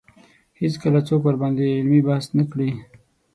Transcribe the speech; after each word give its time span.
هېڅکله 0.59 0.99
څوک 1.07 1.21
ورباندې 1.25 1.65
علمي 1.77 2.01
بحث 2.07 2.25
نه 2.37 2.43
کړي 2.51 2.69